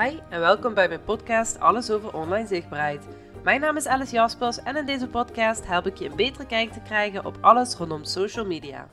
[0.00, 3.06] Hi en welkom bij mijn podcast Alles over online zichtbaarheid.
[3.44, 6.72] Mijn naam is Alice Jaspers en in deze podcast help ik je een betere kijk
[6.72, 8.88] te krijgen op alles rondom social media.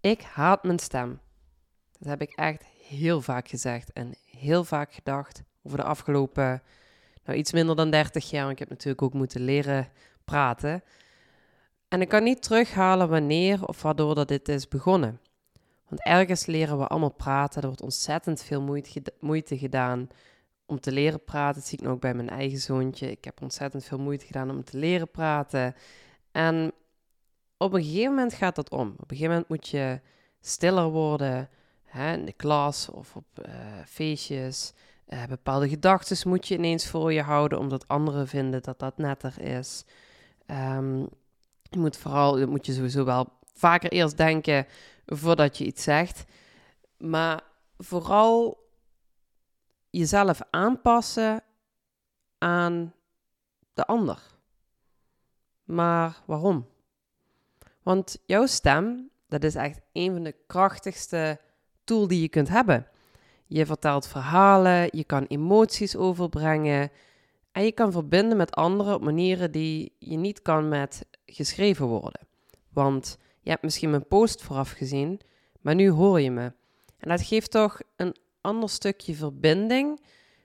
[0.00, 1.20] Ik haat mijn stem.
[1.98, 6.62] Dat heb ik echt heel vaak gezegd en heel vaak gedacht over de afgelopen,
[7.24, 8.50] nou iets minder dan 30 jaar.
[8.50, 9.88] Ik heb natuurlijk ook moeten leren
[10.24, 10.82] praten.
[11.88, 15.20] En ik kan niet terughalen wanneer of waardoor dat dit is begonnen.
[15.88, 17.60] Want ergens leren we allemaal praten.
[17.60, 18.82] Er wordt ontzettend veel
[19.20, 20.08] moeite, gedaan
[20.66, 21.60] om te leren praten.
[21.60, 23.10] Dat zie ik nu ook bij mijn eigen zoontje.
[23.10, 25.74] Ik heb ontzettend veel moeite gedaan om te leren praten.
[26.32, 26.72] En
[27.56, 28.88] op een gegeven moment gaat dat om.
[28.88, 30.00] Op een gegeven moment moet je
[30.40, 31.48] stiller worden
[31.84, 33.54] hè, in de klas of op uh,
[33.86, 34.72] feestjes.
[35.08, 39.40] Uh, bepaalde gedachten moet je ineens voor je houden, omdat anderen vinden dat dat netter
[39.40, 39.84] is.
[40.46, 41.08] Um,
[41.62, 44.66] je moet vooral, moet je sowieso wel vaker eerst denken
[45.14, 46.24] voordat je iets zegt.
[46.96, 47.42] Maar
[47.78, 48.66] vooral
[49.90, 51.42] jezelf aanpassen
[52.38, 52.94] aan
[53.74, 54.22] de ander.
[55.64, 56.66] Maar waarom?
[57.82, 61.40] Want jouw stem, dat is echt een van de krachtigste
[61.84, 62.86] tools die je kunt hebben.
[63.46, 66.90] Je vertelt verhalen, je kan emoties overbrengen
[67.52, 72.26] en je kan verbinden met anderen op manieren die je niet kan met geschreven woorden.
[72.72, 73.18] Want
[73.48, 75.20] je hebt misschien mijn post vooraf gezien,
[75.60, 76.52] maar nu hoor je me.
[76.98, 80.00] En dat geeft toch een ander stukje verbinding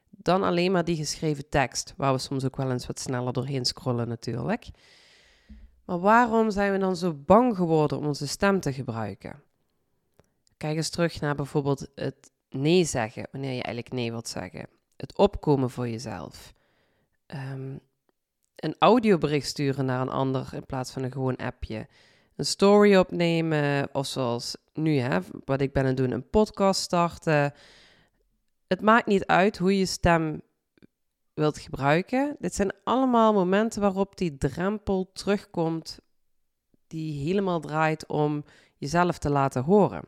[0.09, 3.65] dan alleen maar die geschreven tekst, waar we soms ook wel eens wat sneller doorheen
[3.65, 4.67] scrollen natuurlijk.
[5.85, 9.43] Maar waarom zijn we dan zo bang geworden om onze stem te gebruiken?
[10.57, 14.67] Kijk eens terug naar bijvoorbeeld het nee zeggen, wanneer je eigenlijk nee wilt zeggen.
[14.95, 16.53] Het opkomen voor jezelf.
[17.27, 17.79] Um,
[18.55, 21.87] een audiobericht sturen naar een ander in plaats van een gewoon appje
[22.35, 26.81] een story opnemen, of zoals nu, hè, wat ik ben aan het doen, een podcast
[26.81, 27.53] starten.
[28.67, 30.41] Het maakt niet uit hoe je stem
[31.33, 32.35] wilt gebruiken.
[32.39, 35.99] Dit zijn allemaal momenten waarop die drempel terugkomt,
[36.87, 38.43] die helemaal draait om
[38.77, 40.03] jezelf te laten horen.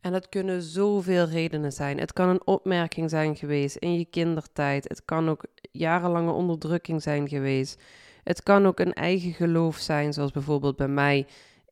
[0.00, 1.98] En het kunnen zoveel redenen zijn.
[1.98, 4.88] Het kan een opmerking zijn geweest in je kindertijd.
[4.88, 7.82] Het kan ook jarenlange onderdrukking zijn geweest.
[8.24, 11.26] Het kan ook een eigen geloof zijn, zoals bijvoorbeeld bij mij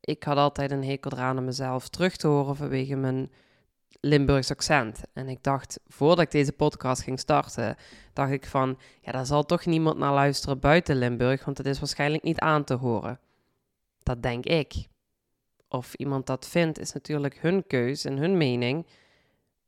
[0.08, 3.30] ik had altijd een hekel eraan om mezelf terug te horen vanwege mijn
[4.00, 5.00] Limburgs accent.
[5.12, 7.76] En ik dacht, voordat ik deze podcast ging starten,
[8.12, 11.78] dacht ik van, ja, daar zal toch niemand naar luisteren buiten Limburg, want het is
[11.78, 13.20] waarschijnlijk niet aan te horen.
[14.02, 14.74] Dat denk ik.
[15.68, 18.86] Of iemand dat vindt, is natuurlijk hun keus en hun mening.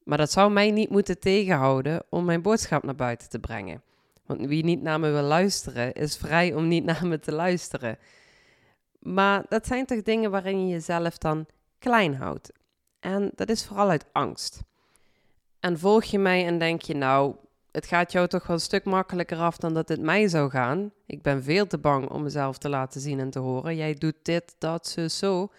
[0.05, 3.83] Maar dat zou mij niet moeten tegenhouden om mijn boodschap naar buiten te brengen.
[4.27, 7.99] Want wie niet naar me wil luisteren, is vrij om niet naar me te luisteren.
[9.01, 11.47] Maar dat zijn toch dingen waarin je jezelf dan
[11.79, 12.53] klein houdt.
[13.01, 14.63] En dat is vooral uit angst.
[15.61, 17.35] En volg je mij en denk je, nou,
[17.71, 20.93] het gaat jou toch wel een stuk makkelijker af dan dat het mij zou gaan.
[21.07, 23.77] Ik ben veel te bang om mezelf te laten zien en te horen.
[23.77, 25.51] Jij doet dit, dat, zo, zo.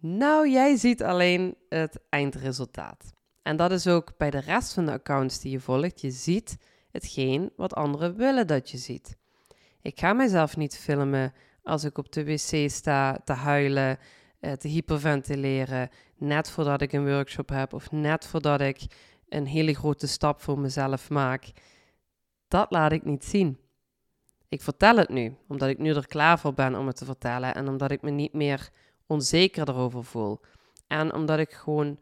[0.00, 3.12] Nou, jij ziet alleen het eindresultaat.
[3.42, 6.00] En dat is ook bij de rest van de accounts die je volgt.
[6.00, 6.56] Je ziet
[6.90, 9.16] hetgeen wat anderen willen dat je ziet.
[9.82, 11.32] Ik ga mezelf niet filmen
[11.62, 13.98] als ik op de wc sta te huilen,
[14.40, 18.86] eh, te hyperventileren, net voordat ik een workshop heb of net voordat ik
[19.28, 21.52] een hele grote stap voor mezelf maak.
[22.48, 23.58] Dat laat ik niet zien.
[24.48, 27.54] Ik vertel het nu, omdat ik nu er klaar voor ben om het te vertellen
[27.54, 28.70] en omdat ik me niet meer
[29.06, 30.40] onzeker erover voel.
[30.86, 31.98] En omdat ik gewoon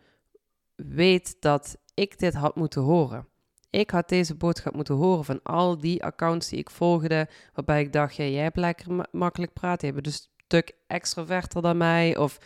[0.74, 3.28] weet dat ik dit had moeten horen.
[3.70, 7.92] Ik had deze boodschap moeten horen van al die accounts die ik volgde, waarbij ik
[7.92, 12.38] dacht, jij hebt lekker makkelijk praten, je bent dus een stuk extroverter dan mij, of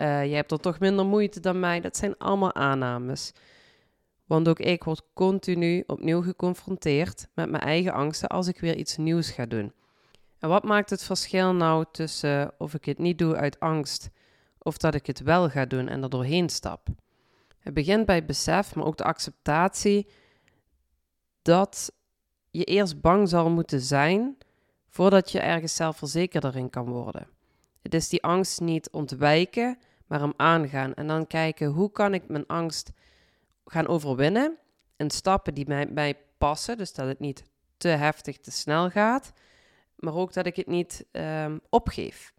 [0.00, 1.80] uh, jij hebt er toch minder moeite dan mij.
[1.80, 3.32] Dat zijn allemaal aannames.
[4.26, 8.96] Want ook ik word continu opnieuw geconfronteerd met mijn eigen angsten als ik weer iets
[8.96, 9.72] nieuws ga doen.
[10.38, 14.10] En wat maakt het verschil nou tussen of ik het niet doe uit angst
[14.58, 16.88] of dat ik het wel ga doen en er doorheen stap?
[17.58, 20.08] Het begint bij het besef, maar ook de acceptatie
[21.50, 21.92] dat
[22.50, 24.38] je eerst bang zal moeten zijn
[24.88, 27.28] voordat je ergens zelfverzekerder in kan worden.
[27.82, 32.28] Het is die angst niet ontwijken, maar hem aangaan en dan kijken hoe kan ik
[32.28, 32.90] mijn angst
[33.64, 34.58] gaan overwinnen
[34.96, 37.42] en stappen die mij, mij passen, dus dat het niet
[37.76, 39.32] te heftig, te snel gaat,
[39.96, 42.32] maar ook dat ik het niet um, opgeef.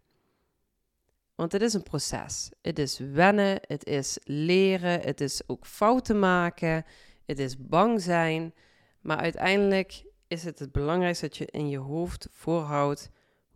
[1.34, 2.50] Want het is een proces.
[2.62, 6.84] Het is wennen, het is leren, het is ook fouten maken,
[7.26, 8.54] het is bang zijn.
[9.02, 13.10] Maar uiteindelijk is het het belangrijkste dat je in je hoofd voorhoudt: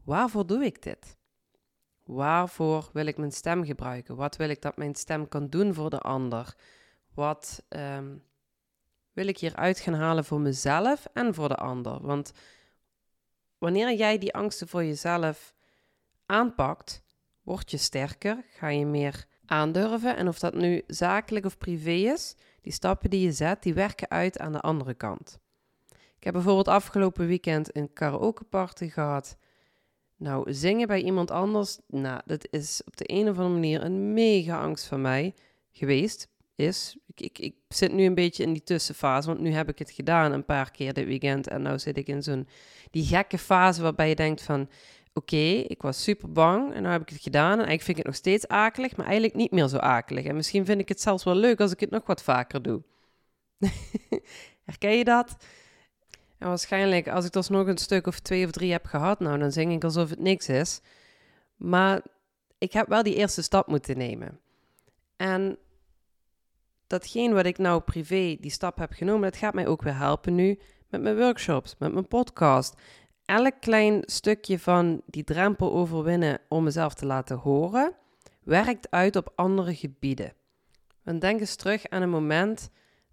[0.05, 1.17] waarvoor doe ik dit?
[2.05, 4.17] Waarvoor wil ik mijn stem gebruiken?
[4.17, 6.55] Wat wil ik dat mijn stem kan doen voor de ander?
[7.15, 8.23] Wat um,
[9.13, 12.01] wil ik hieruit gaan halen voor mezelf en voor de ander?
[12.03, 12.33] Want
[13.59, 15.55] wanneer jij die angsten voor jezelf
[16.27, 17.03] aanpakt,
[17.43, 20.17] word je sterker, ga je meer aandurven.
[20.17, 24.11] En of dat nu zakelijk of privé is, die stappen die je zet, die werken
[24.11, 25.39] uit aan de andere kant.
[25.91, 29.37] Ik heb bijvoorbeeld afgelopen weekend een karaokeparty gehad.
[30.17, 34.13] Nou, zingen bij iemand anders, nou, dat is op de een of andere manier een
[34.13, 35.35] mega angst van mij
[35.73, 36.29] geweest.
[36.55, 36.97] Is.
[37.15, 40.33] Ik, ik, zit nu een beetje in die tussenfase, want nu heb ik het gedaan
[40.33, 41.49] een paar keer dit weekend.
[41.49, 42.49] En nu zit ik in zo'n
[42.91, 44.69] die gekke fase waarbij je denkt van,
[45.17, 47.53] oké, ik was super bang en nu heb ik het gedaan.
[47.53, 50.25] En eigenlijk vind ik het nog steeds akelig, maar eigenlijk niet meer zo akelig.
[50.25, 52.83] En misschien vind ik het zelfs wel leuk als ik het nog wat vaker doe.
[54.65, 55.37] Herken je dat?
[56.39, 59.39] En waarschijnlijk, als ik dus nog een stuk of twee of drie heb gehad, nou,
[59.39, 60.81] dan zing ik alsof het niks is.
[61.57, 62.03] Maar
[62.59, 64.41] ik heb wel die eerste stap moeten nemen.
[65.17, 65.59] En
[66.87, 70.35] datgene wat ik nou privé die stap heb genomen, dat gaat mij ook weer helpen
[70.35, 70.59] nu
[70.89, 72.75] met mijn workshops, met mijn podcast.
[73.26, 77.93] Elk klein stukje van die drempel overwinnen om mezelf te laten horen,
[78.43, 80.32] werkt uit op andere gebieden.
[81.02, 82.70] Want denk eens terug aan een moment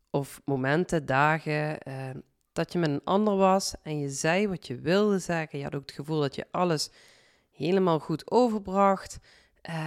[0.09, 2.09] of momenten, dagen, eh,
[2.51, 5.57] dat je met een ander was en je zei wat je wilde zeggen.
[5.57, 6.89] Je had ook het gevoel dat je alles
[7.51, 9.19] helemaal goed overbracht.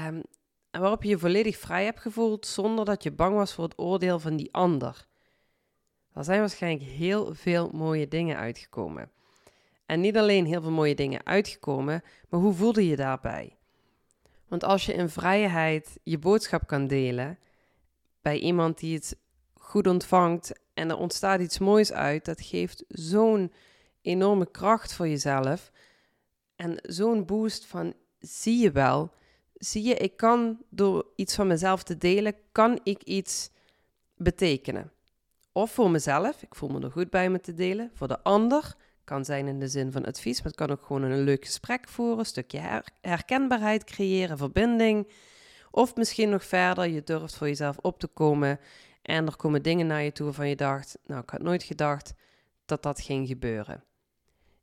[0.06, 0.22] Um,
[0.70, 3.78] en waarop je je volledig vrij hebt gevoeld zonder dat je bang was voor het
[3.78, 5.06] oordeel van die ander.
[6.12, 9.10] Er zijn waarschijnlijk heel veel mooie dingen uitgekomen.
[9.86, 13.56] En niet alleen heel veel mooie dingen uitgekomen, maar hoe voelde je daarbij?
[14.48, 17.38] Want als je in vrijheid je boodschap kan delen
[18.20, 19.16] bij iemand die het
[19.54, 23.52] goed ontvangt en er ontstaat iets moois uit, dat geeft zo'n
[24.02, 25.72] enorme kracht voor jezelf
[26.56, 29.10] en zo'n boost van zie je wel,
[29.54, 33.50] zie je, ik kan door iets van mezelf te delen, kan ik iets
[34.16, 34.92] betekenen.
[35.52, 37.90] Of voor mezelf, ik voel me er goed bij me te delen.
[37.94, 41.02] Voor de ander, kan zijn in de zin van advies, maar het kan ook gewoon
[41.02, 45.12] een leuk gesprek voeren, een stukje herkenbaarheid creëren, verbinding.
[45.70, 48.60] Of misschien nog verder, je durft voor jezelf op te komen
[49.02, 52.14] en er komen dingen naar je toe waarvan je dacht, nou ik had nooit gedacht
[52.64, 53.84] dat dat ging gebeuren.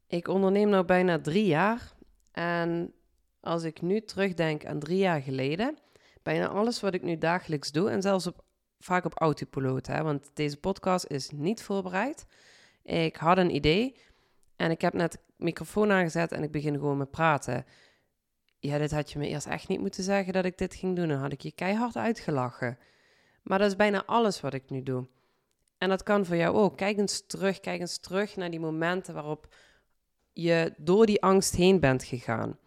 [0.08, 1.94] Ik onderneem nu bijna drie jaar
[2.32, 2.94] en
[3.40, 5.78] als ik nu terugdenk aan drie jaar geleden,
[6.24, 8.44] bijna alles wat ik nu dagelijks doe en zelfs op,
[8.80, 12.26] vaak op autopiloot, hè, want deze podcast is niet voorbereid.
[12.84, 13.96] Ik had een idee
[14.64, 17.66] en ik heb net de microfoon aangezet en ik begin gewoon met praten.
[18.60, 21.08] Ja, dit had je me eerst echt niet moeten zeggen dat ik dit ging doen.
[21.08, 22.78] Dan had ik je keihard uitgelachen.
[23.42, 25.08] Maar dat is bijna alles wat ik nu doe.
[25.78, 26.78] En dat kan voor jou ook.
[26.78, 29.56] Kijk eens terug, kijk eens terug naar die momenten waarop
[30.34, 32.58] je door die angst heen bent gegaan.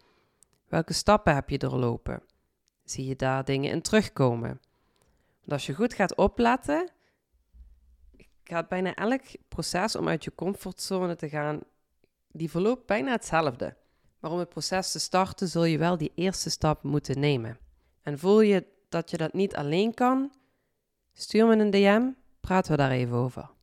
[0.68, 2.22] Welke stappen heb je doorlopen?
[2.84, 4.60] Zie je daar dingen in terugkomen?
[5.38, 6.90] Want als je goed gaat opletten,
[8.44, 11.60] gaat bijna elk proces om uit je comfortzone te gaan,
[12.36, 13.76] die verloopt bijna hetzelfde.
[14.20, 17.58] Maar om het proces te starten, zul je wel die eerste stap moeten nemen.
[18.02, 20.32] En voel je dat je dat niet alleen kan,
[21.12, 22.02] stuur me een DM,
[22.40, 23.54] praten we daar even over.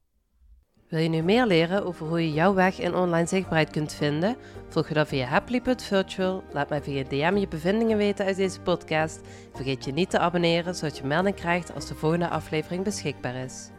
[0.94, 4.36] Wil je nu meer leren over hoe je jouw weg in online zichtbaarheid kunt vinden?
[4.70, 6.44] Volg je dan via Happily.virtual.
[6.52, 9.22] Laat mij via DM je bevindingen weten uit deze podcast.
[9.54, 13.73] Vergeet je niet te abonneren, zodat je melding krijgt als de volgende aflevering beschikbaar is.